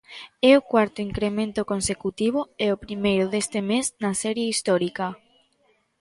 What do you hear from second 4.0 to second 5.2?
na serie histórica.